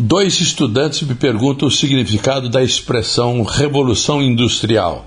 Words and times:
Dois 0.00 0.40
estudantes 0.40 1.02
me 1.02 1.16
perguntam 1.16 1.66
o 1.66 1.72
significado 1.72 2.48
da 2.48 2.62
expressão 2.62 3.42
revolução 3.42 4.22
industrial. 4.22 5.04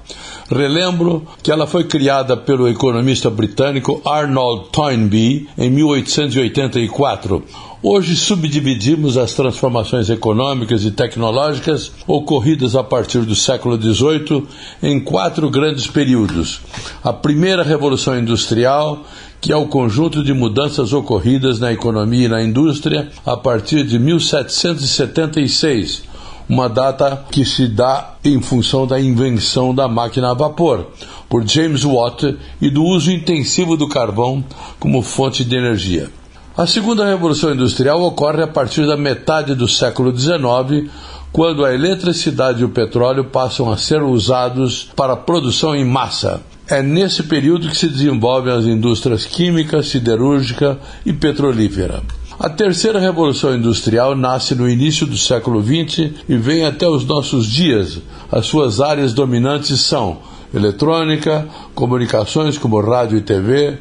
Relembro 0.49 1.25
que 1.41 1.49
ela 1.49 1.66
foi 1.66 1.86
criada 1.86 2.36
pelo 2.36 2.67
economista 2.67 3.30
britânico 3.30 4.02
Arnold 4.05 4.67
Toynbee 4.70 5.48
em 5.57 5.70
1884. 5.70 7.41
Hoje 7.81 8.17
subdividimos 8.17 9.17
as 9.17 9.34
transformações 9.34 10.09
econômicas 10.09 10.84
e 10.84 10.91
tecnológicas 10.91 11.94
ocorridas 12.05 12.76
a 12.76 12.84
partir 12.84 13.21
do 13.21 13.34
século 13.34 13.81
XVIII 13.81 14.45
em 14.84 14.99
quatro 14.99 15.49
grandes 15.49 15.88
períodos. 15.88 16.59
A 17.02 17.13
primeira 17.13 17.63
revolução 17.63 18.20
industrial, 18.20 19.05
que 19.41 19.52
é 19.52 19.55
o 19.55 19.66
conjunto 19.66 20.23
de 20.23 20.34
mudanças 20.34 20.94
ocorridas 20.94 21.59
na 21.59 21.73
economia 21.73 22.27
e 22.27 22.30
na 22.30 22.44
indústria 22.44 23.09
a 23.26 23.36
partir 23.36 23.84
de 23.84 23.98
1776, 23.98 26.04
uma 26.48 26.70
data 26.70 27.26
que 27.32 27.44
se 27.44 27.68
dá 27.68 28.13
em 28.23 28.40
função 28.40 28.85
da 28.85 28.99
invenção 28.99 29.73
da 29.73 29.88
máquina 29.88 30.30
a 30.30 30.35
vapor 30.35 30.91
por 31.27 31.48
James 31.48 31.84
Watt 31.84 32.38
e 32.62 32.70
do 32.70 32.84
uso 32.84 33.12
intensivo 33.12 33.76
do 33.76 33.90
carvão 33.90 34.44
como 34.80 35.02
fonte 35.02 35.44
de 35.44 35.55
energia. 35.55 36.08
A 36.55 36.68
segunda 36.68 37.05
revolução 37.05 37.54
industrial 37.54 38.04
ocorre 38.04 38.44
a 38.44 38.48
partir 38.48 38.85
da 38.85 38.98
metade 38.98 39.55
do 39.55 39.68
século 39.68 40.16
XIX, 40.16 40.91
quando 41.32 41.66
a 41.66 41.73
eletricidade 41.73 42.62
e 42.62 42.66
o 42.66 42.70
petróleo 42.70 43.23
passam 43.23 43.71
a 43.71 43.77
ser 43.77 44.04
usados 44.04 44.91
para 44.96 45.15
produção 45.15 45.74
em 45.74 45.85
massa. 45.85 46.41
É 46.72 46.82
nesse 46.82 47.24
período 47.24 47.68
que 47.68 47.76
se 47.76 47.90
desenvolvem 47.90 48.54
as 48.54 48.64
indústrias 48.64 49.26
química, 49.26 49.84
siderúrgica 49.84 50.80
e 51.05 51.12
petrolífera. 51.12 52.02
A 52.40 52.50
terceira 52.50 52.98
revolução 52.98 53.54
industrial 53.54 54.16
nasce 54.16 54.55
no 54.55 54.70
início 54.70 55.05
do 55.05 55.18
século 55.18 55.62
XX 55.62 56.12
e 56.30 56.38
vem 56.38 56.64
até 56.64 56.88
os 56.88 57.04
nossos 57.04 57.46
dias. 57.46 57.99
As 58.32 58.46
suas 58.46 58.80
áreas 58.80 59.12
dominantes 59.12 59.82
são 59.82 60.20
eletrônica, 60.54 61.46
comunicações 61.76 62.58
como 62.58 62.80
rádio 62.80 63.18
e 63.18 63.22
TV, 63.22 63.77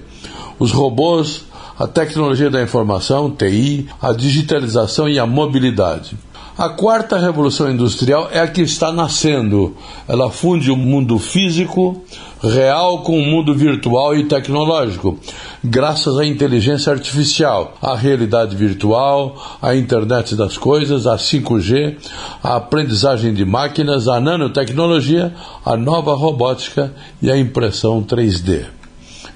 os 0.59 0.73
robôs, 0.73 1.45
a 1.79 1.87
tecnologia 1.87 2.51
da 2.51 2.61
informação, 2.61 3.31
TI, 3.31 3.87
a 4.03 4.13
digitalização 4.13 5.09
e 5.09 5.17
a 5.17 5.27
mobilidade. 5.27 6.17
A 6.59 6.69
quarta 6.69 7.17
revolução 7.17 7.71
industrial 7.71 8.29
é 8.31 8.41
a 8.41 8.47
que 8.47 8.61
está 8.61 8.93
nascendo. 8.93 9.75
Ela 10.07 10.31
funde 10.31 10.71
o 10.71 10.77
mundo 10.77 11.19
físico, 11.19 12.03
real, 12.43 13.03
com 13.03 13.19
o 13.19 13.25
mundo 13.25 13.55
virtual 13.55 14.15
e 14.17 14.25
tecnológico, 14.25 15.19
graças 15.63 16.19
à 16.19 16.27
inteligência 16.27 16.93
artificial, 16.93 17.75
à 17.81 17.95
realidade 17.95 18.57
virtual, 18.57 19.37
à 19.63 19.75
internet 19.75 20.35
das 20.35 20.59
coisas, 20.59 21.07
à 21.07 21.17
5G, 21.17 21.97
à 22.43 22.57
aprendizagem 22.57 23.33
de 23.33 23.45
máquinas, 23.45 24.09
à 24.09 24.21
nanotecnologia, 24.21 25.35
à 25.65 25.77
nova 25.77 26.15
robótica 26.15 26.93
e 27.23 27.31
à 27.31 27.39
impressão 27.39 28.03
3D. 28.03 28.65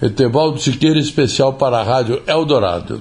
Etevaldo 0.02 0.60
Siqueira, 0.60 0.98
especial 0.98 1.54
para 1.54 1.78
a 1.78 1.82
Rádio 1.82 2.22
Eldorado. 2.26 3.00